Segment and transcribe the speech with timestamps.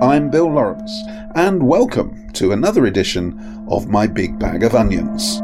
[0.00, 1.02] I'm Bill Lawrence,
[1.34, 5.42] and welcome to another edition of My Big Bag of Onions.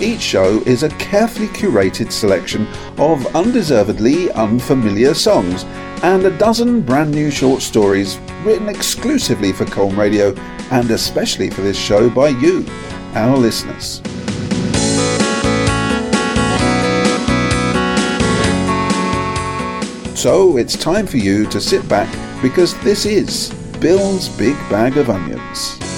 [0.00, 5.64] Each show is a carefully curated selection of undeservedly unfamiliar songs
[6.02, 10.34] and a dozen brand new short stories written exclusively for Colne Radio
[10.70, 12.64] and especially for this show by you,
[13.14, 14.00] our listeners.
[20.18, 22.08] So it's time for you to sit back
[22.42, 25.89] because this is Bill's Big Bag of Onions.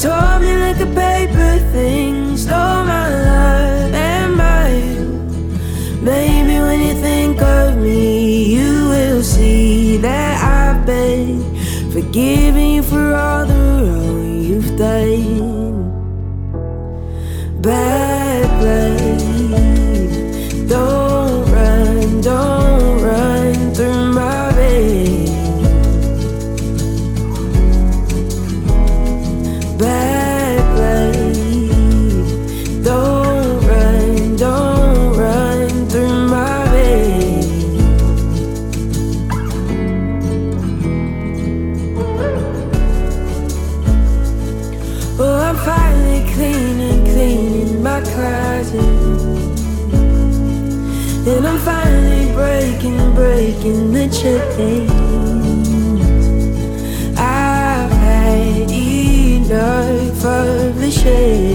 [0.00, 6.04] tore me like a paper thing, stole my love and mine.
[6.04, 11.42] Maybe when you think of me, you will see that I've been
[11.90, 12.57] forgiven.
[57.16, 61.47] I've had enough of the shame.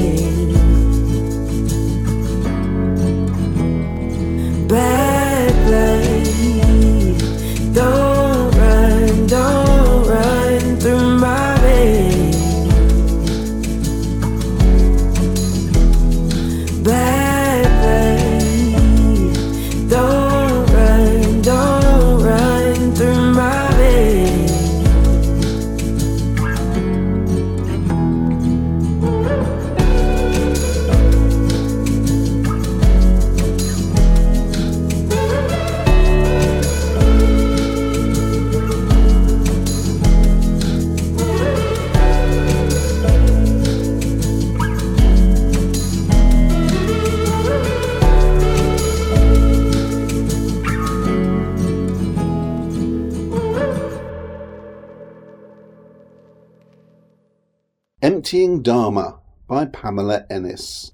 [58.34, 60.92] Emptying Dharma by Pamela Ennis.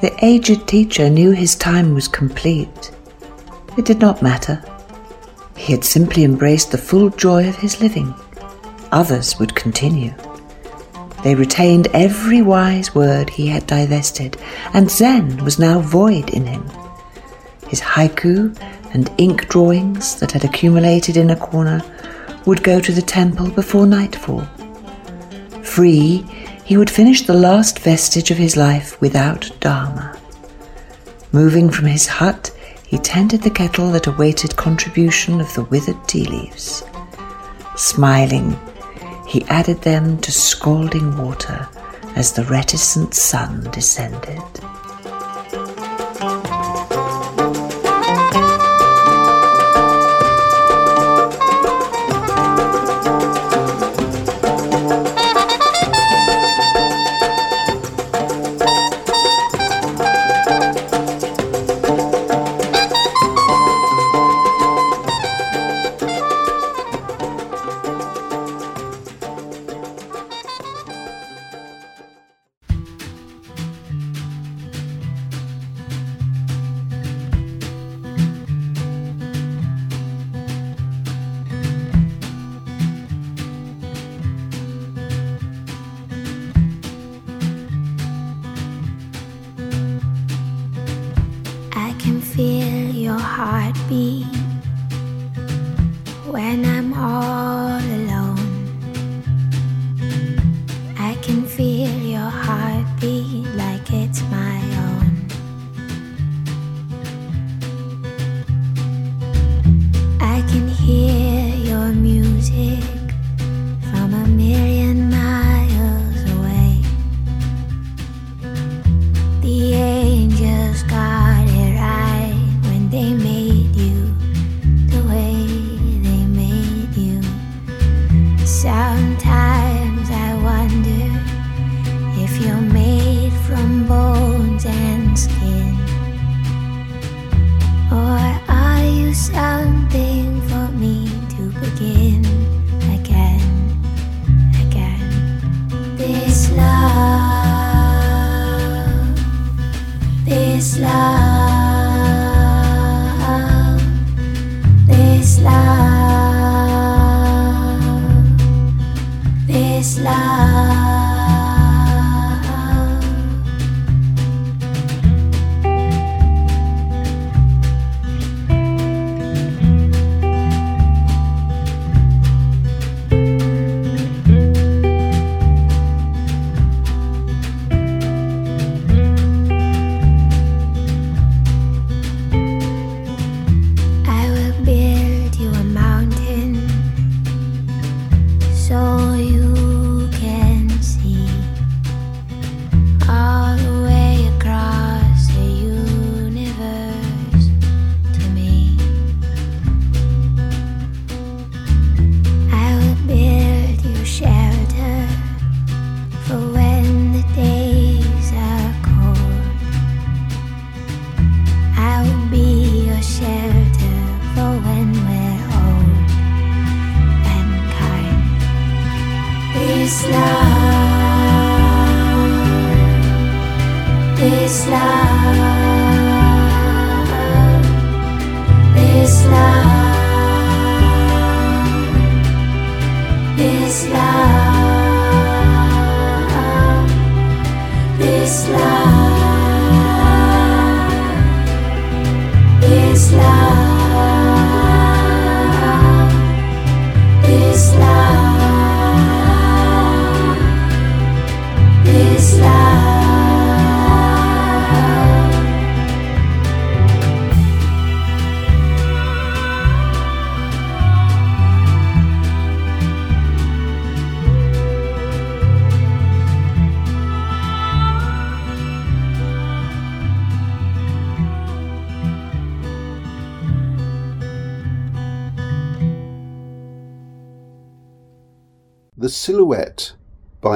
[0.00, 2.90] The aged teacher knew his time was complete.
[3.78, 4.60] It did not matter.
[5.60, 8.14] He had simply embraced the full joy of his living.
[8.92, 10.14] Others would continue.
[11.22, 14.38] They retained every wise word he had divested,
[14.72, 16.64] and Zen was now void in him.
[17.68, 18.58] His haiku
[18.94, 21.82] and ink drawings that had accumulated in a corner
[22.46, 24.48] would go to the temple before nightfall.
[25.62, 26.24] Free,
[26.64, 30.18] he would finish the last vestige of his life without Dharma.
[31.32, 32.50] Moving from his hut,
[32.90, 36.82] he tended the kettle that awaited contribution of the withered tea leaves.
[37.76, 38.58] Smiling,
[39.28, 41.68] he added them to scalding water
[42.16, 44.42] as the reticent sun descended.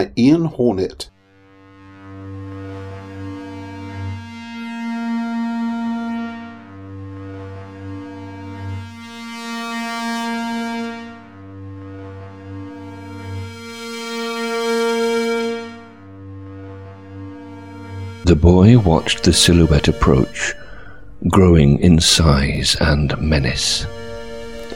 [0.04, 1.10] By Ian Hornet.
[18.24, 20.54] The boy watched the silhouette approach,
[21.28, 23.86] growing in size and menace.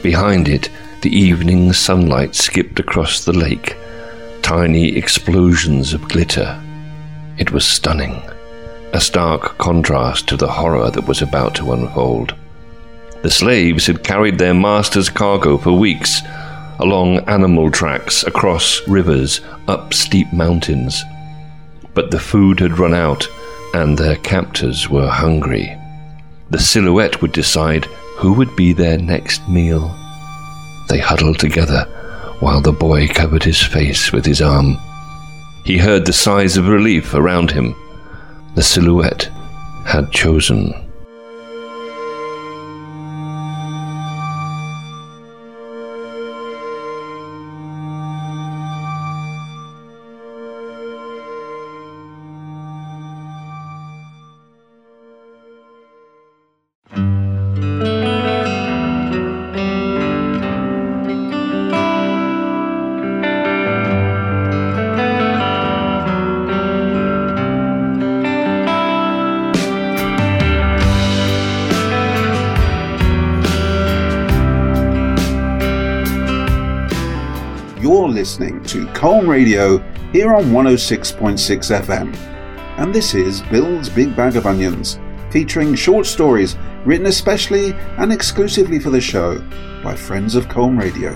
[0.01, 0.69] Behind it,
[1.01, 3.75] the evening sunlight skipped across the lake,
[4.49, 6.59] tiny explosions of glitter.
[7.37, 8.19] It was stunning,
[8.93, 12.33] a stark contrast to the horror that was about to unfold.
[13.21, 16.23] The slaves had carried their master's cargo for weeks,
[16.79, 21.03] along animal tracks, across rivers, up steep mountains.
[21.93, 23.29] But the food had run out,
[23.75, 25.77] and their captors were hungry.
[26.49, 27.85] the silhouette would decide
[28.17, 29.95] who would be their next meal.
[30.87, 31.85] They huddled together
[32.39, 34.77] while the boy covered his face with his arm.
[35.63, 37.75] He heard the sighs of relief around him.
[38.55, 39.29] The silhouette
[39.85, 40.88] had chosen.
[79.39, 79.77] Radio
[80.11, 81.37] here on 106.6
[81.81, 82.13] FM.
[82.77, 84.99] And this is Bill's Big Bag of Onions,
[85.31, 89.39] featuring short stories written especially and exclusively for the show
[89.81, 91.15] by friends of Colne Radio.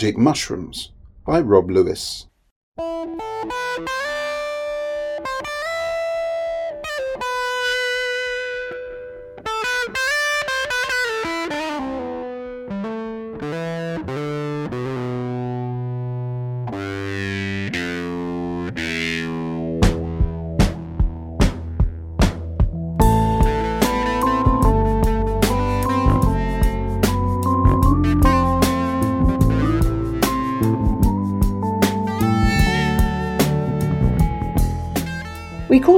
[0.00, 0.92] Magic Mushrooms
[1.26, 2.26] by Rob Lewis.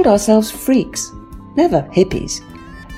[0.03, 1.13] Called ourselves freaks,
[1.55, 2.41] never hippies,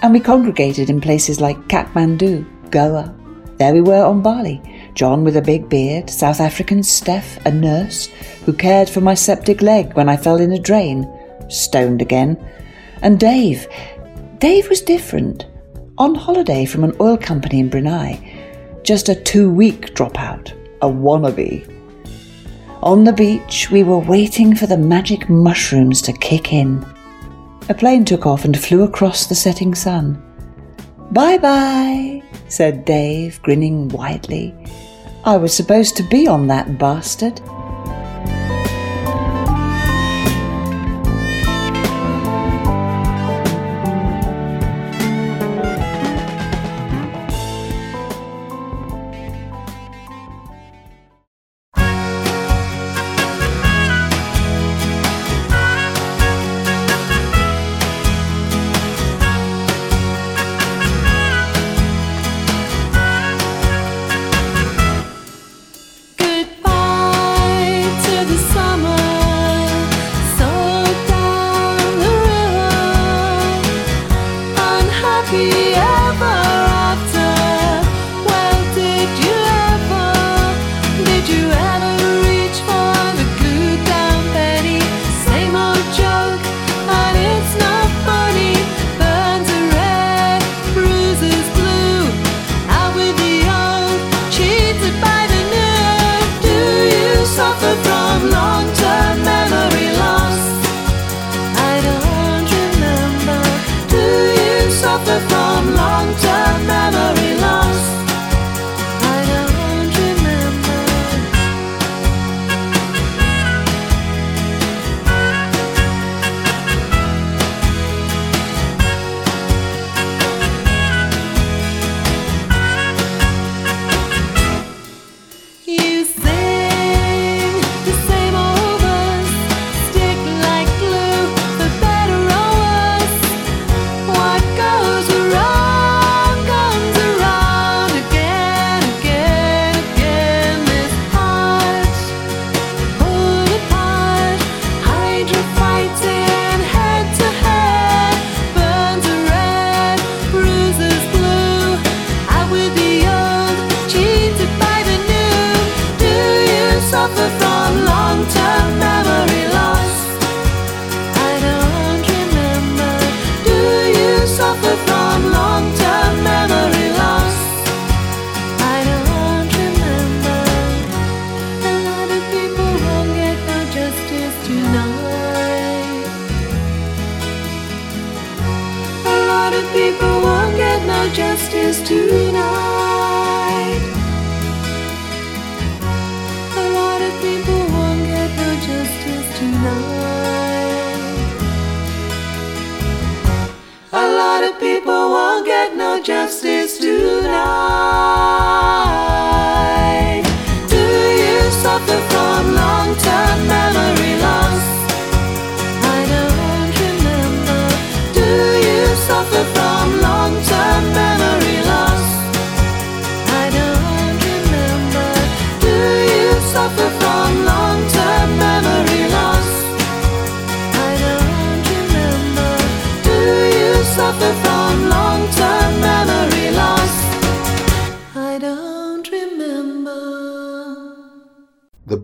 [0.02, 3.14] and we congregated in places like Kathmandu, Goa.
[3.58, 4.60] There we were on Bali.
[4.96, 8.08] John with a big beard, South African Steph, a nurse,
[8.46, 11.08] who cared for my septic leg when I fell in a drain,
[11.48, 12.44] stoned again,
[13.04, 13.68] and Dave.
[14.40, 15.46] Dave was different.
[16.00, 21.72] On holiday from an oil company in Brunei, just a two week dropout, a wannabe.
[22.82, 26.84] On the beach, we were waiting for the magic mushrooms to kick in.
[27.70, 30.22] A plane took off and flew across the setting sun.
[31.12, 34.54] Bye bye, said Dave, grinning widely.
[35.24, 37.42] I was supposed to be on that bastard.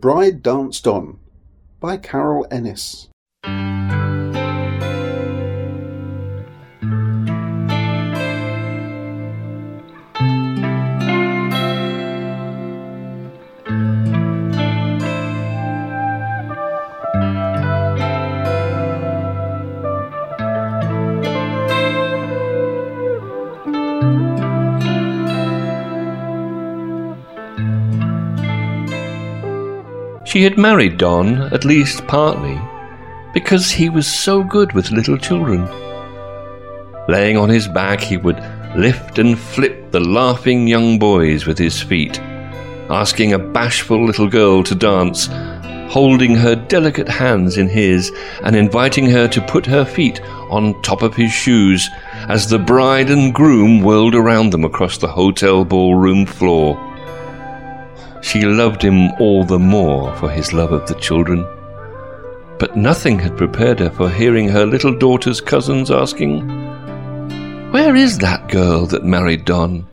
[0.02, 1.20] Bride Danced On
[1.80, 3.10] by Carol Ennis.
[30.32, 32.58] She had married Don, at least partly,
[33.34, 35.68] because he was so good with little children.
[37.10, 38.42] Laying on his back, he would
[38.78, 42.18] lift and flip the laughing young boys with his feet,
[42.90, 45.28] asking a bashful little girl to dance,
[45.92, 48.10] holding her delicate hands in his,
[48.46, 51.90] and inviting her to put her feet on top of his shoes
[52.30, 56.91] as the bride and groom whirled around them across the hotel ballroom floor.
[58.22, 61.46] She loved him all the more for his love of the children.
[62.62, 66.48] but nothing had prepared her for hearing her little daughter's cousins asking,
[67.72, 69.88] Where is that girl that married Don?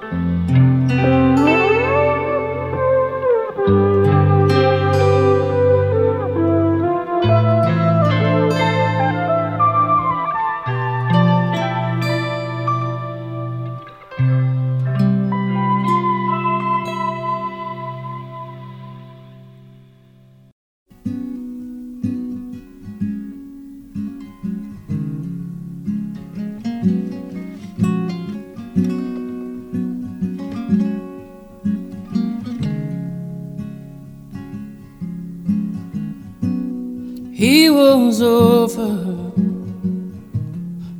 [37.48, 38.92] He was over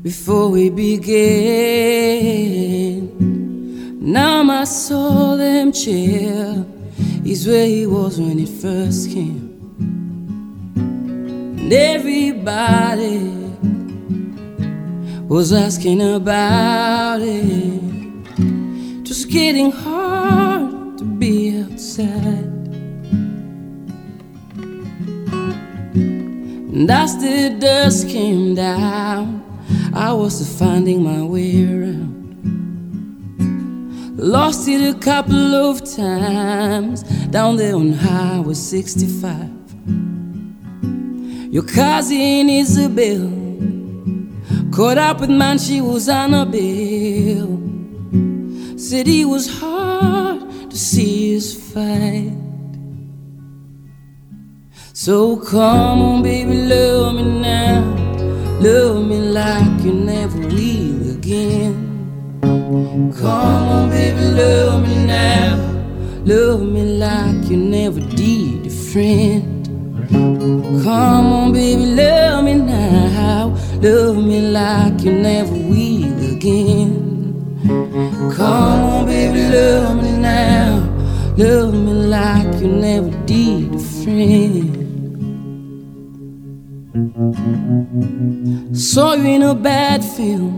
[0.03, 1.13] before we began.
[4.01, 6.65] Now my soul and chair
[7.23, 9.45] is where he was when it first came.
[11.59, 13.19] And everybody
[15.29, 17.83] was asking about it.
[19.05, 19.88] Just getting hard
[26.89, 29.45] And as the dust came down,
[29.93, 32.33] I was finding my way around.
[34.17, 39.51] Lost it a couple of times down there on Highway 65.
[41.53, 43.33] Your cousin Isabel
[44.73, 47.59] caught up with man, she was on a bill.
[48.79, 52.48] Said he was hard to see us fight.
[55.01, 57.85] So come on, baby, love me now.
[58.59, 62.41] Love me like you never will again.
[62.43, 65.55] Come on, baby, love me now.
[66.25, 69.69] Love me like you never did a friend.
[70.83, 73.55] Come on, baby, love me now.
[73.81, 77.63] Love me like you never will again.
[78.35, 80.93] Come on, baby, love me now.
[81.37, 84.78] Love me like you never did a friend.
[88.99, 90.51] Saw you in a bad film.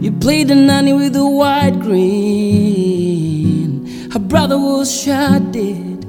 [0.00, 2.00] You played the nanny with the white grin.
[4.10, 6.02] Her brother was shot dead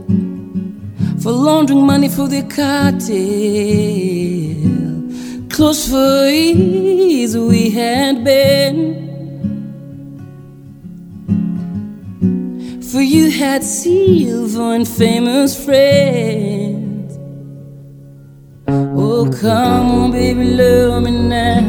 [1.22, 3.10] for laundering money for the cartel.
[5.50, 8.80] Close for years we had been.
[12.90, 16.95] For you had silver and famous friends.
[18.68, 21.62] Oh, come on, baby, love me now.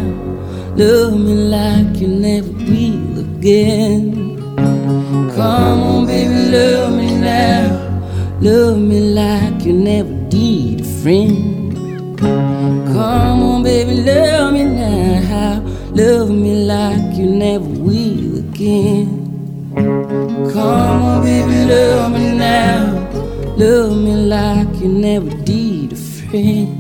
[0.76, 4.38] Love me like you never will again.
[4.56, 8.38] Come on, baby, love me now.
[8.40, 12.18] Love me like you never did a friend.
[12.18, 15.62] Come on, baby, love me now.
[15.92, 19.74] Love me like you never will again.
[19.74, 23.10] Come on, baby, love me now.
[23.58, 26.75] Love me like you never did friend.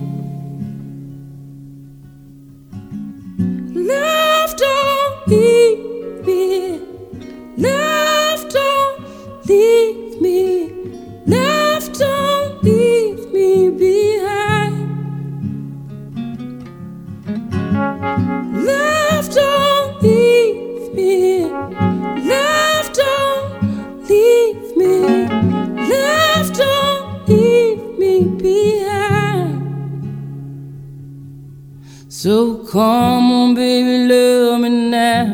[32.26, 35.26] So come on, baby, love me now.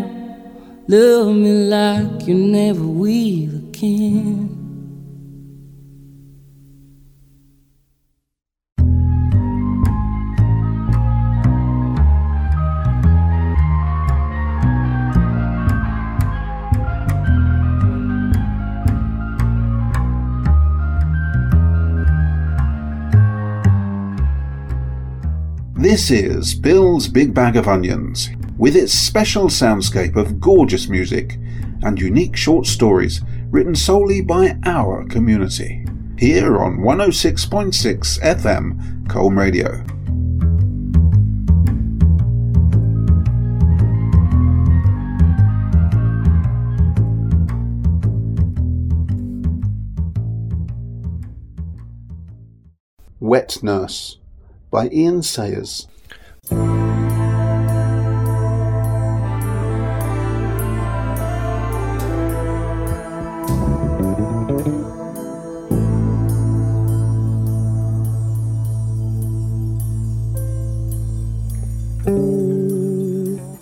[0.87, 4.42] Love me like you never will again.
[25.93, 31.39] This is Bill's Big Bag of Onions, with its special soundscape of gorgeous music
[31.83, 35.85] and unique short stories written solely by our community.
[36.19, 39.85] Here on 106.6 FM Colne Radio.
[53.21, 54.22] Wet Nurse
[54.73, 55.87] by Ian Sayers.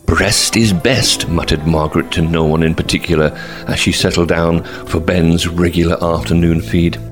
[0.08, 5.00] Rest is best, muttered Margaret to no one in particular as she settled down for
[5.00, 7.09] Ben's regular afternoon feed.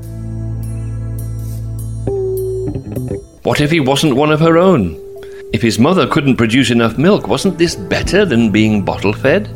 [3.48, 5.02] What if he wasn't one of her own?
[5.54, 9.46] If his mother couldn't produce enough milk, wasn't this better than being bottle fed?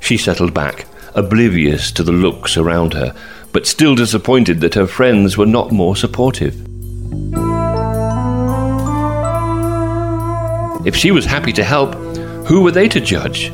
[0.00, 3.14] She settled back, oblivious to the looks around her,
[3.52, 6.56] but still disappointed that her friends were not more supportive.
[10.84, 11.94] If she was happy to help,
[12.48, 13.52] who were they to judge?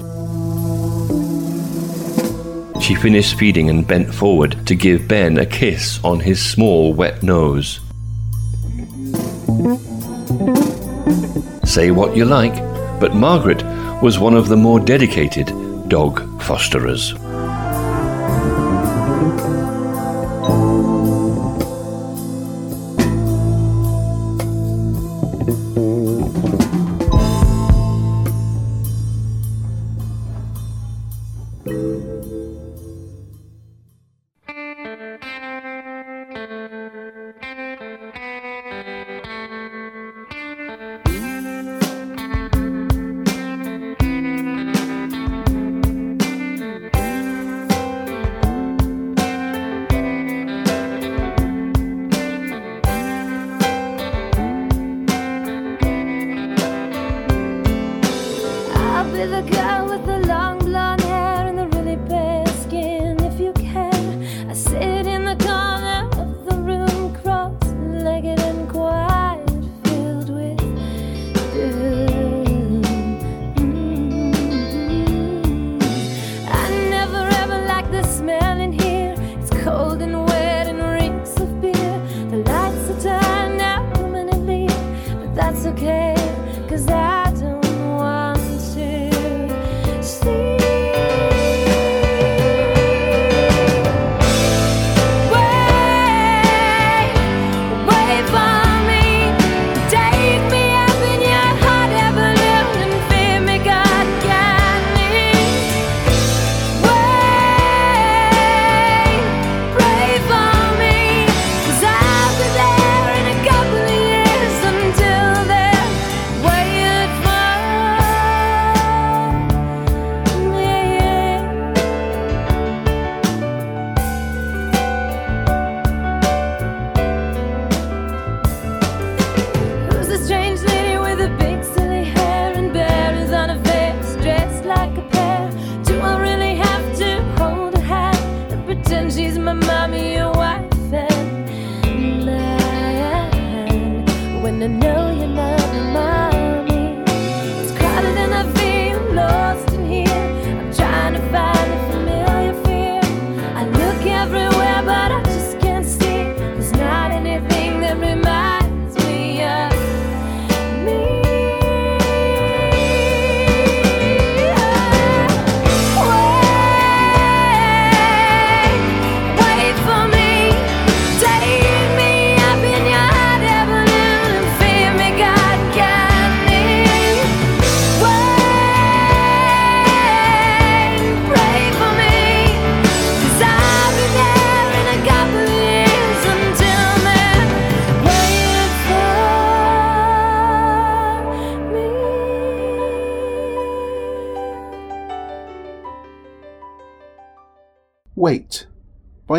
[2.80, 7.22] She finished feeding and bent forward to give Ben a kiss on his small, wet
[7.22, 7.80] nose.
[11.64, 12.54] Say what you like,
[13.00, 13.62] but Margaret
[14.02, 15.46] was one of the more dedicated
[15.88, 17.14] dog fosterers.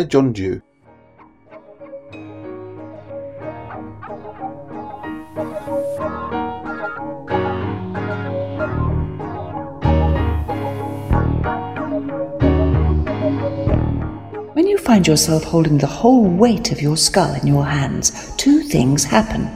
[0.00, 0.62] By John Dew.
[14.54, 18.62] When you find yourself holding the whole weight of your skull in your hands, two
[18.62, 19.50] things happen.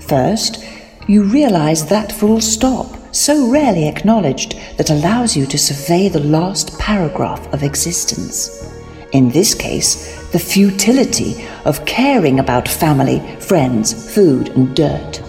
[0.00, 0.62] First,
[1.08, 6.78] you realize that full stop, so rarely acknowledged, that allows you to survey the last
[6.78, 8.71] paragraph of existence.
[9.12, 15.22] In this case, the futility of caring about family, friends, food, and dirt,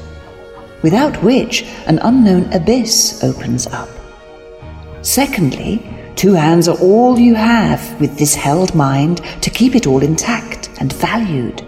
[0.82, 3.89] without which an unknown abyss opens up.
[5.02, 10.02] Secondly, two hands are all you have with this held mind to keep it all
[10.02, 11.62] intact and valued.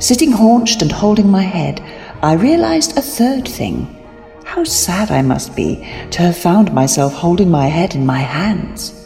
[0.00, 1.80] Sitting haunched and holding my head,
[2.22, 3.96] I realized a third thing.
[4.44, 5.76] How sad I must be
[6.10, 8.99] to have found myself holding my head in my hands.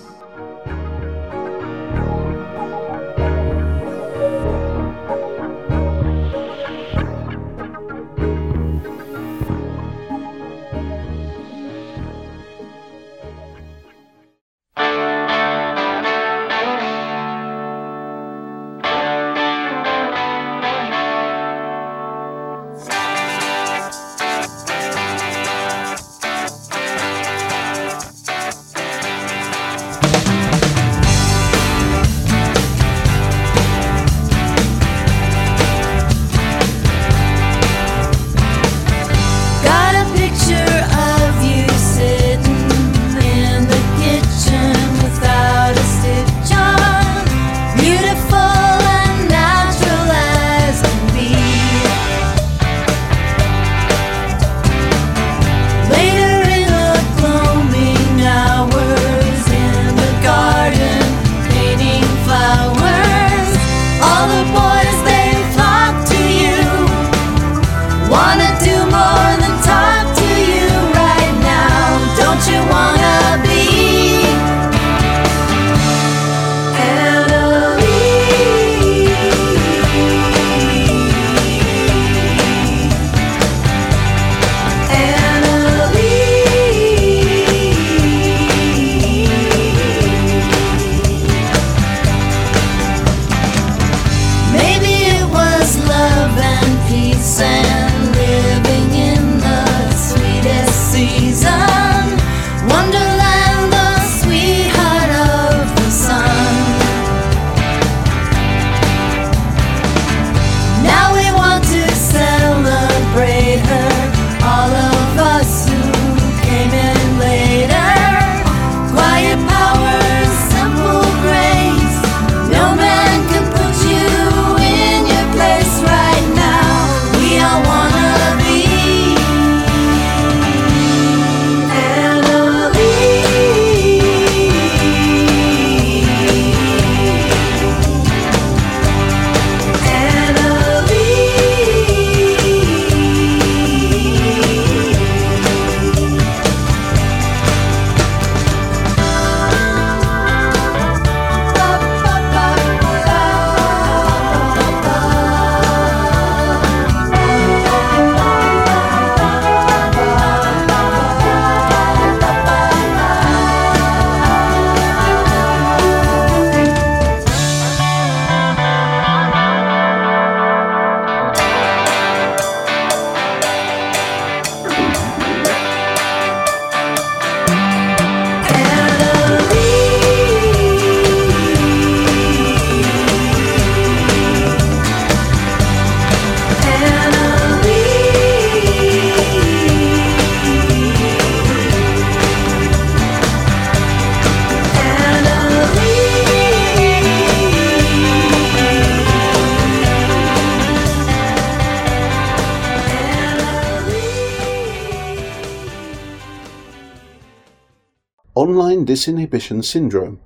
[208.94, 210.20] Disinhibition Syndrome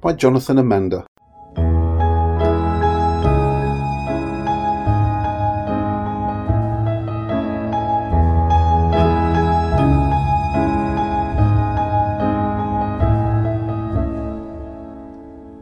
[0.00, 1.04] by Jonathan Amanda.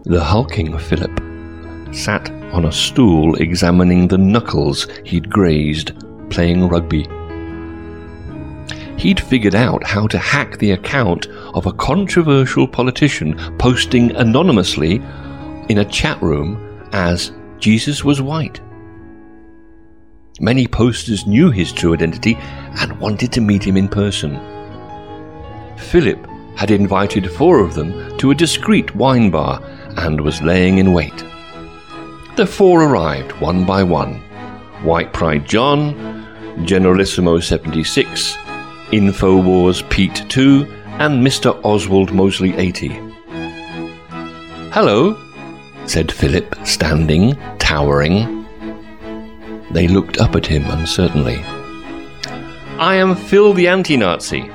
[0.04, 1.18] The hulking Philip
[1.94, 5.92] sat on a stool examining the knuckles he'd grazed
[6.28, 7.06] playing rugby.
[9.04, 14.94] He'd figured out how to hack the account of a controversial politician posting anonymously
[15.68, 18.62] in a chat room as Jesus was white.
[20.40, 22.38] Many posters knew his true identity
[22.80, 24.40] and wanted to meet him in person.
[25.76, 26.26] Philip
[26.56, 29.62] had invited four of them to a discreet wine bar
[29.98, 31.24] and was laying in wait.
[32.36, 34.14] The four arrived one by one
[34.82, 36.24] White Pride John,
[36.64, 38.38] Generalissimo 76,
[38.94, 41.60] Infowars Pete 2, and Mr.
[41.64, 42.90] Oswald Mosley 80.
[44.70, 45.20] Hello,
[45.86, 48.46] said Philip, standing, towering.
[49.72, 51.42] They looked up at him uncertainly.
[52.78, 54.48] I am Phil the anti Nazi.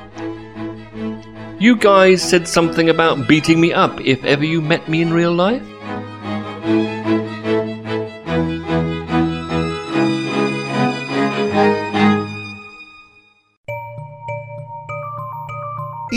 [1.60, 5.34] You guys said something about beating me up if ever you met me in real
[5.34, 5.68] life?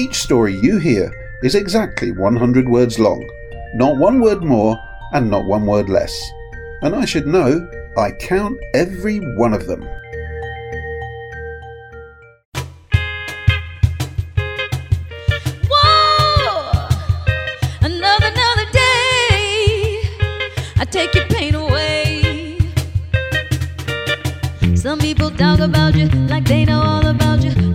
[0.02, 1.12] Each story you hear
[1.44, 3.22] is exactly 100 words long,
[3.76, 4.76] not one word more
[5.12, 6.12] and not one word less.
[6.82, 9.82] And I should know, I count every one of them.
[15.70, 16.88] Whoa!
[17.82, 20.02] Another, another day.
[20.78, 22.58] I take your pain away.
[24.74, 27.71] Some people talk about you like they know all about you.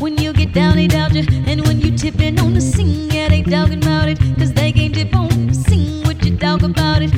[0.58, 1.24] Down, they doubt you.
[1.45, 4.18] And when you tipping on the scene, yeah, they talking about it.
[4.39, 6.03] Cause they can't tip on the scene.
[6.03, 7.12] What you talk about it?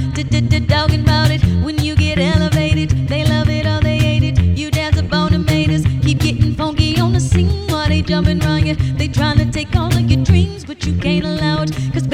[0.67, 1.41] Talking about it.
[1.63, 4.39] When you get elevated, they love it or they hate it.
[4.59, 5.83] You dance upon the haters.
[6.03, 8.75] Keep getting funky on the scene while they jumping around you.
[8.75, 11.71] They trying to take all of your dreams, but you can't allow it.
[11.93, 12.07] Cause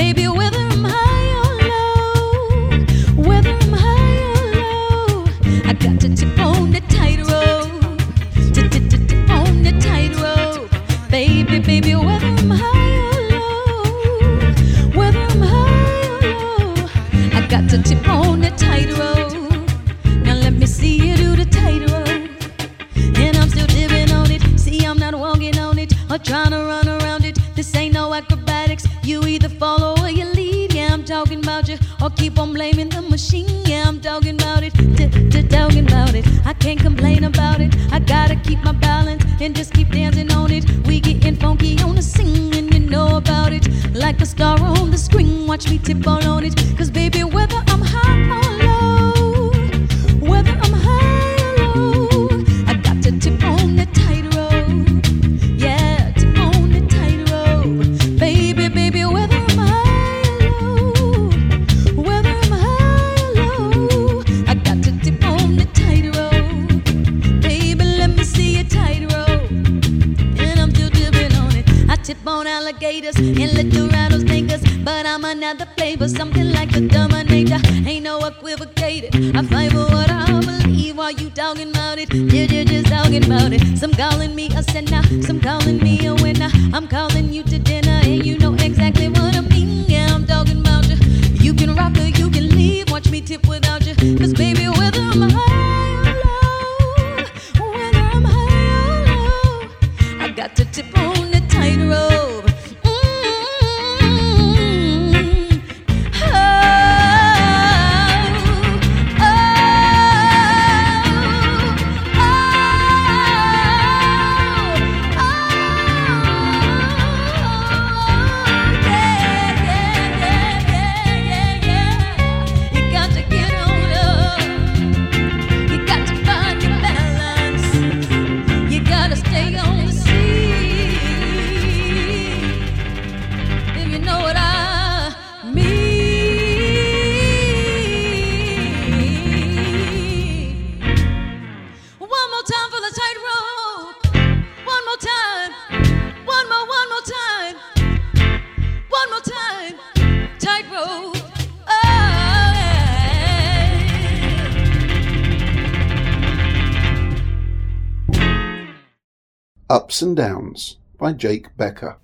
[159.95, 161.95] Ups and Downs by Jake Becker.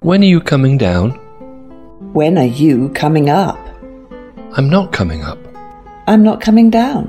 [0.00, 1.12] When are you coming down?
[2.12, 3.56] When are you coming up?
[4.54, 5.38] I'm not coming up.
[6.08, 7.06] I'm not coming down.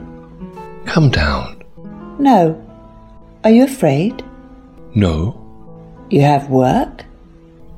[0.85, 1.63] Come down.
[2.19, 2.63] No.
[3.43, 4.23] Are you afraid?
[4.93, 5.37] No.
[6.09, 7.05] You have work?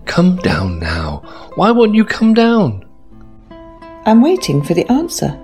[0.06, 1.22] Come down now.
[1.56, 2.86] Why won't you come down?
[4.06, 5.40] I'm waiting for the answer.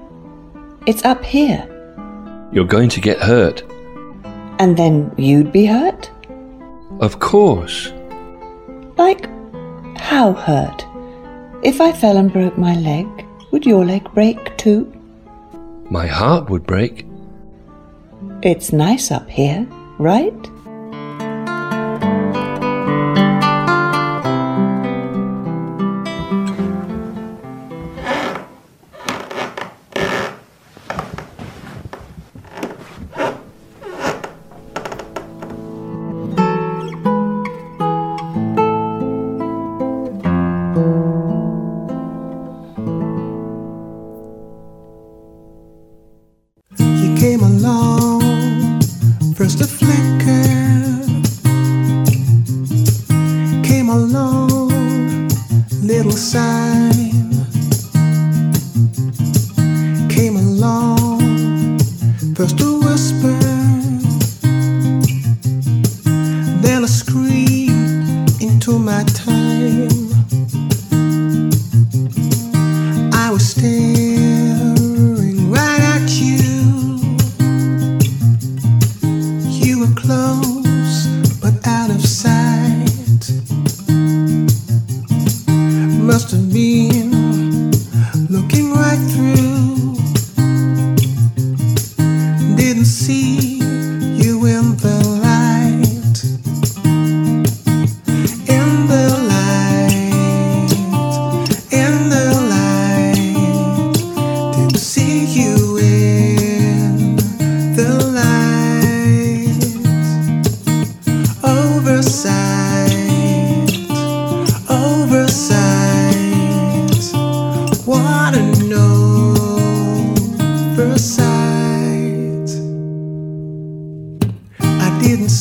[0.85, 1.65] It's up here.
[2.51, 3.63] You're going to get hurt.
[4.59, 6.09] And then you'd be hurt?
[6.99, 7.93] Of course.
[8.97, 9.29] Like,
[9.97, 10.85] how hurt?
[11.63, 13.07] If I fell and broke my leg,
[13.51, 14.91] would your leg break too?
[15.89, 17.05] My heart would break.
[18.41, 19.65] It's nice up here,
[19.97, 20.49] right?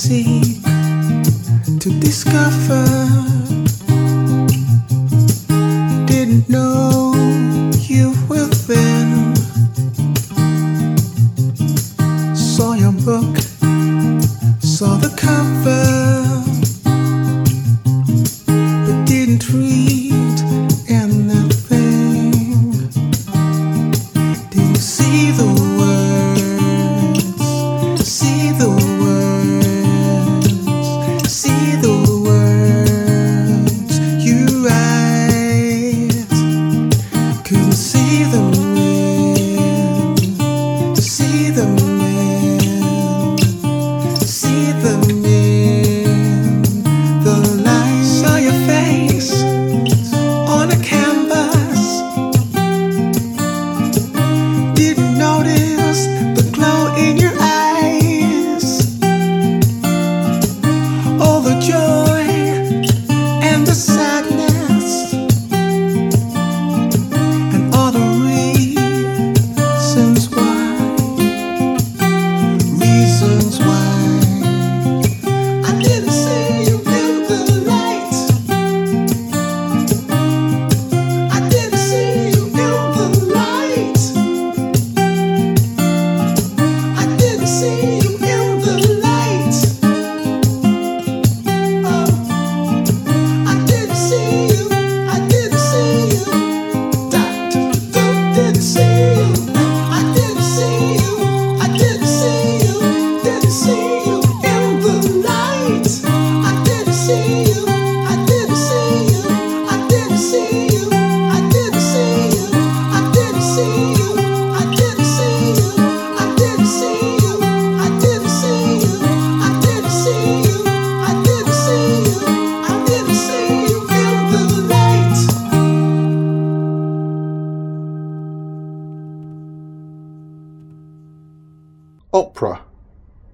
[0.09, 2.88] to discover.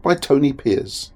[0.04, 1.10] by Tony Pierce.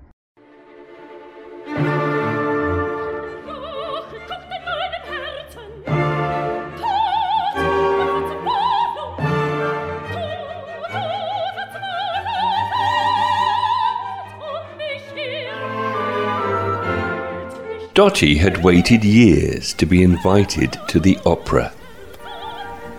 [17.93, 21.70] Dottie had waited years to be invited to the opera.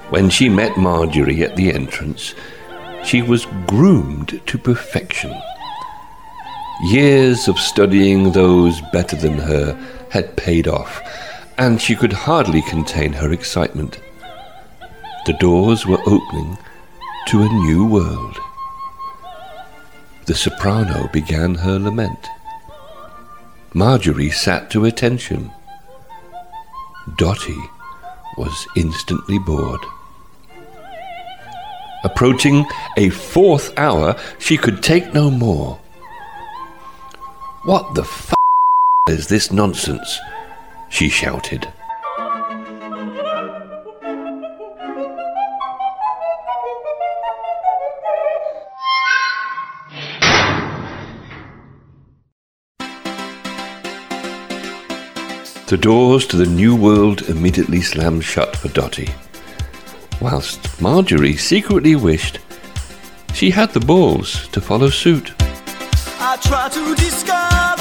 [0.09, 2.35] When she met Marjorie at the entrance,
[3.03, 5.33] she was groomed to perfection.
[6.81, 9.77] Years of studying those better than her
[10.09, 11.01] had paid off,
[11.57, 13.99] and she could hardly contain her excitement.
[15.25, 16.57] The doors were opening
[17.27, 18.37] to a new world.
[20.25, 22.27] The soprano began her lament.
[23.73, 25.51] Marjorie sat to attention.
[27.17, 27.59] Dotty
[28.37, 29.81] was instantly bored.
[32.05, 32.65] Approaching
[32.95, 35.77] a fourth hour, she could take no more.
[37.63, 38.33] What the f
[39.09, 40.17] is this nonsense?
[40.87, 41.67] she shouted.
[55.67, 59.09] The doors to the new world immediately slammed shut for Dotty,
[60.21, 62.39] whilst Marjorie secretly wished
[63.33, 65.38] she had the balls to follow suit.
[66.41, 67.78] Try to discover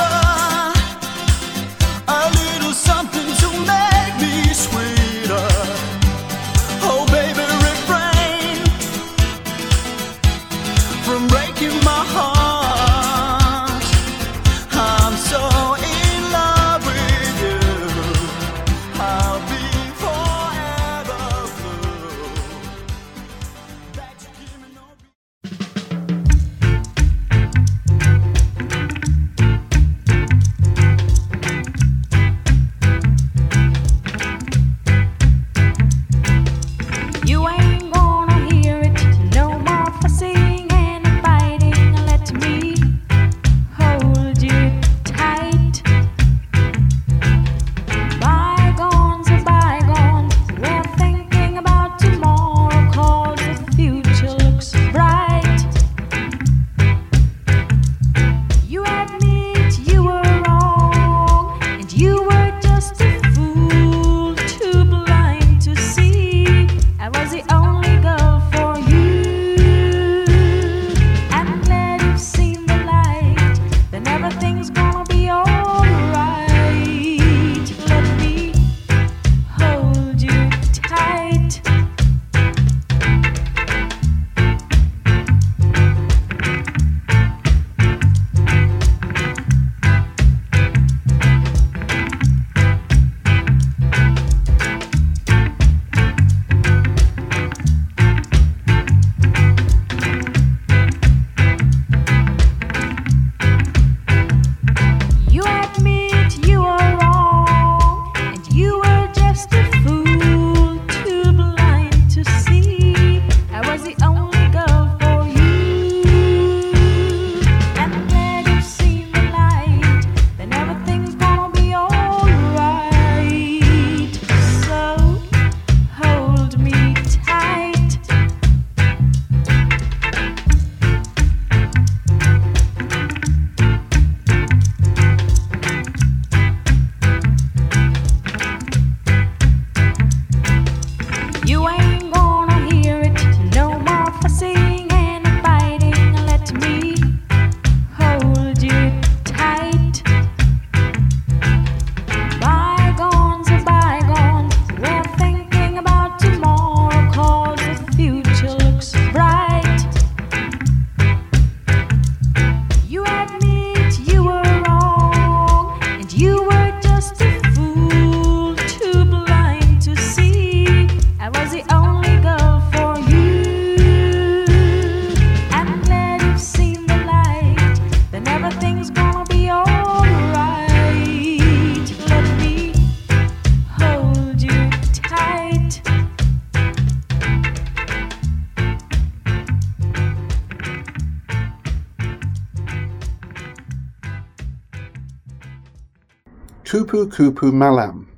[197.08, 198.10] Kupu Malam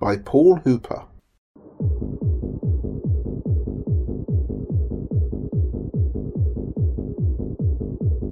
[0.00, 1.04] by Paul Hooper.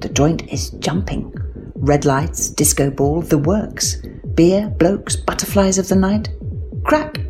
[0.00, 1.32] The joint is jumping.
[1.76, 3.96] Red lights, disco ball, the works.
[4.34, 6.30] Beer, blokes, butterflies of the night.
[6.84, 7.20] Crack!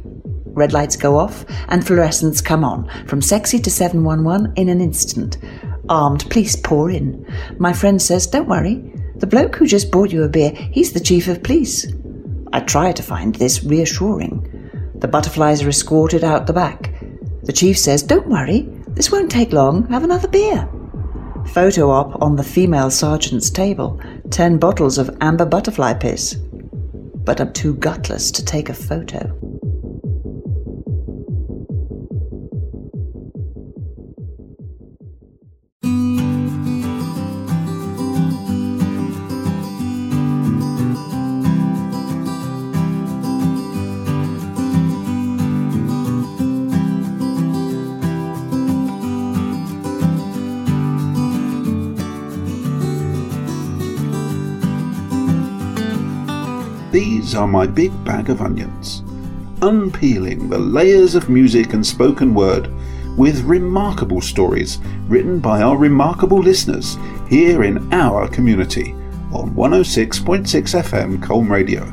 [0.47, 5.39] Red lights go off and fluorescents come on, from sexy to 711 in an instant.
[5.89, 7.27] Armed police pour in.
[7.59, 8.93] My friend says, Don't worry.
[9.17, 11.87] The bloke who just bought you a beer, he's the chief of police.
[12.55, 14.71] I try to find this reassuring.
[14.95, 16.95] The butterflies are escorted out the back.
[17.43, 19.89] The chief says, Don't worry, this won't take long.
[19.89, 20.69] Have another beer.
[21.53, 24.01] Photo op on the female sergeant's table.
[24.31, 26.35] Ten bottles of amber butterfly piss.
[26.35, 29.37] But I'm too gutless to take a photo.
[57.35, 59.03] These are my big bag of onions,
[59.61, 62.71] unpeeling the layers of music and spoken word
[63.19, 64.79] with remarkable stories
[65.09, 66.97] written by our remarkable listeners
[67.29, 68.93] here in our community
[69.33, 71.93] on 106.6 FM Colne Radio.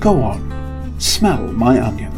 [0.00, 2.17] Go on, smell my onions.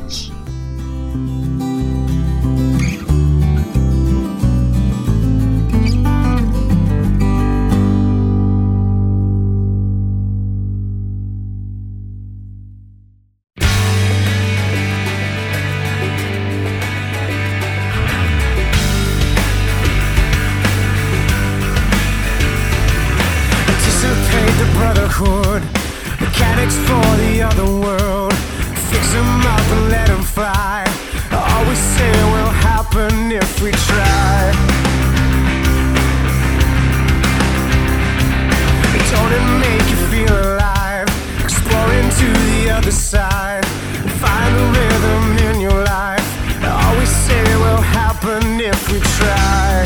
[49.21, 49.85] We try.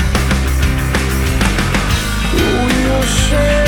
[2.34, 3.63] We'll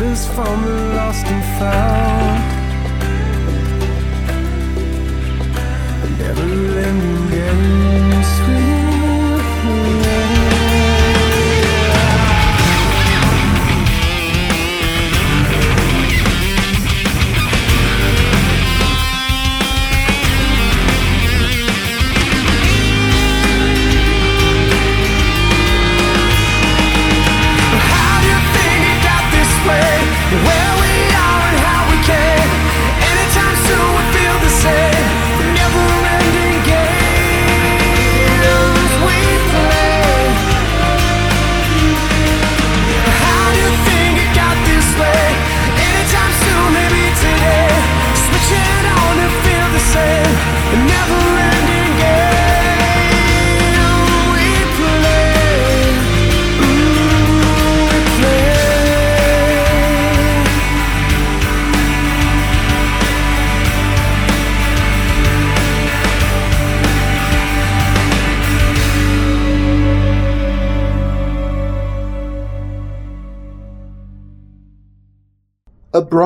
[0.00, 2.29] Letters from the lost and found.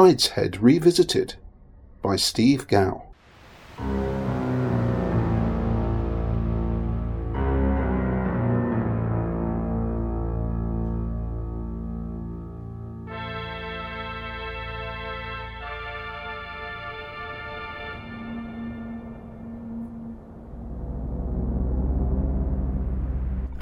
[0.04, 1.36] A Brideshead Revisited
[2.02, 3.04] by Steve Gow.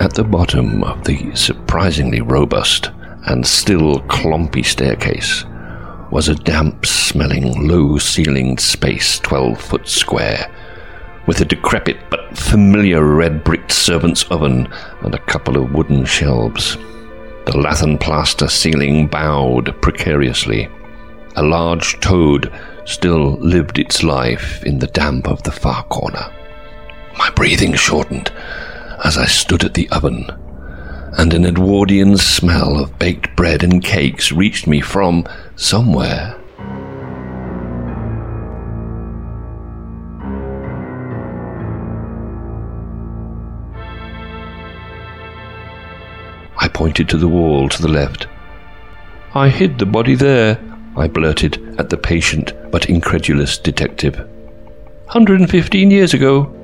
[0.01, 2.91] At the bottom of the surprisingly robust
[3.27, 5.45] and still clompy staircase
[6.13, 10.47] was a damp smelling, low ceilinged space 12 foot square,
[11.27, 16.77] with a decrepit but familiar red bricked servant's oven and a couple of wooden shelves.
[17.47, 20.69] The lath plaster ceiling bowed precariously.
[21.37, 22.53] A large toad
[22.85, 26.31] still lived its life in the damp of the far corner.
[27.17, 28.31] My breathing shortened
[29.03, 30.27] as I stood at the oven,
[31.17, 35.27] and an Edwardian smell of baked bread and cakes reached me from
[35.63, 36.37] somewhere.
[46.59, 48.27] I pointed to the wall to the left.
[49.35, 50.59] I hid the body there,
[50.97, 54.19] I blurted at the patient but incredulous detective.
[54.19, 56.62] 115 years ago.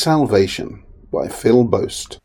[0.00, 0.82] Salvation
[1.12, 2.20] by Phil Boast.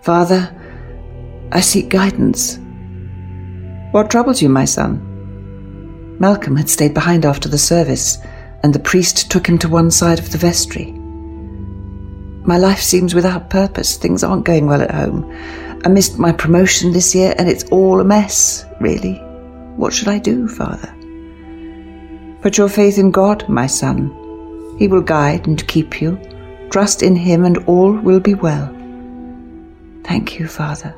[0.00, 0.57] Father,
[1.58, 2.56] I seek guidance.
[3.90, 6.16] What troubles you, my son?
[6.20, 8.18] Malcolm had stayed behind after the service,
[8.62, 10.92] and the priest took him to one side of the vestry.
[12.46, 13.96] My life seems without purpose.
[13.96, 15.28] Things aren't going well at home.
[15.84, 19.14] I missed my promotion this year, and it's all a mess, really.
[19.74, 20.94] What should I do, Father?
[22.40, 24.14] Put your faith in God, my son.
[24.78, 26.20] He will guide and keep you.
[26.70, 28.72] Trust in Him, and all will be well.
[30.04, 30.94] Thank you, Father.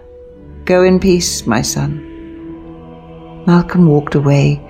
[0.71, 1.99] Go in peace, my son.
[3.45, 4.61] Malcolm walked away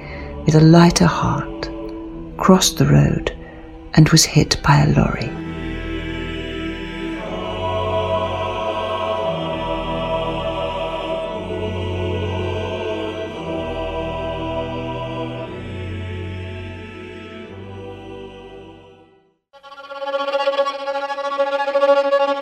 [0.46, 1.68] with a lighter heart,
[2.38, 3.36] crossed the road,
[3.92, 5.28] and was hit by a lorry.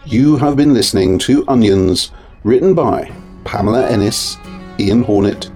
[0.07, 2.13] You have been listening to Onions,
[2.45, 3.11] written by
[3.49, 4.37] Pamela Ennis,
[4.79, 5.51] Ian Hornet,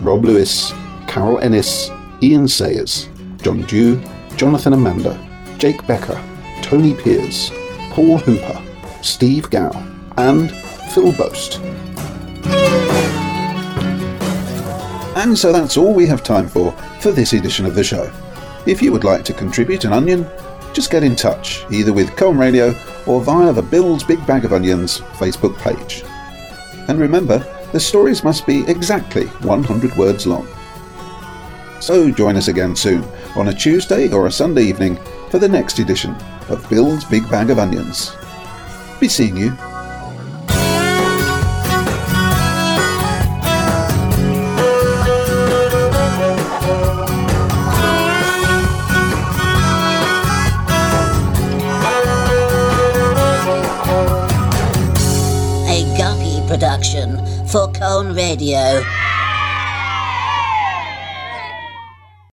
[0.00, 0.70] Rob Lewis,
[1.06, 1.90] Carol Ennis,
[2.22, 3.08] Ian Sayers,
[3.40, 4.02] John Dew,
[4.36, 5.18] Jonathan Amanda,
[5.56, 6.22] Jake Becker,
[6.60, 7.50] Tony Piers,
[7.92, 8.62] Paul Hooper,
[9.02, 9.70] Steve Gow,
[10.18, 10.50] and
[10.92, 11.58] Phil Boast.
[15.16, 18.12] And so that's all we have time for for this edition of the show.
[18.66, 20.26] If you would like to contribute an onion,
[20.74, 22.74] just get in touch either with Colne Radio
[23.06, 26.04] or via the Bill's Big Bag of Onions Facebook page.
[26.88, 27.38] And remember,
[27.72, 30.48] the stories must be exactly 100 words long.
[31.80, 33.04] So join us again soon
[33.36, 34.98] on a Tuesday or a Sunday evening
[35.30, 36.16] for the next edition
[36.48, 38.16] of Bill's Big Bag of Onions.
[38.98, 39.56] Be seeing you.
[58.28, 59.07] Radio.